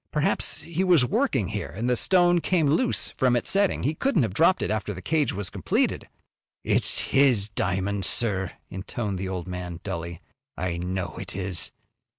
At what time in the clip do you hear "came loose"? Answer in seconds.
2.41-3.09